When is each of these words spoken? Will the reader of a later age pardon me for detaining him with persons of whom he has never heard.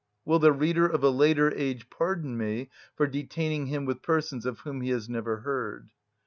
Will 0.25 0.39
the 0.39 0.51
reader 0.51 0.87
of 0.87 1.03
a 1.03 1.11
later 1.11 1.53
age 1.53 1.87
pardon 1.91 2.35
me 2.35 2.71
for 2.95 3.05
detaining 3.05 3.67
him 3.67 3.85
with 3.85 4.01
persons 4.01 4.47
of 4.47 4.61
whom 4.61 4.81
he 4.81 4.89
has 4.89 5.07
never 5.07 5.41
heard. 5.41 5.91